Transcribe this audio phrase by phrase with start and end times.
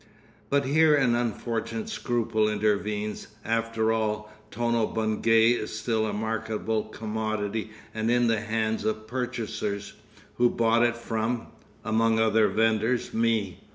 [0.49, 3.27] (But here an unfortunate scruple intervenes.
[3.45, 9.93] After all, Tono Bungay is still a marketable commodity and in the hands of purchasers,
[10.37, 13.59] who bought it from—among other vendors—me.